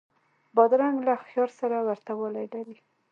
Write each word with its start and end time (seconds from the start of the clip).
بادرنګ 0.55 0.97
له 1.07 1.13
خیار 1.25 1.49
سره 1.59 1.77
ورته 1.87 2.11
والی 2.19 2.45
لري. 2.53 2.77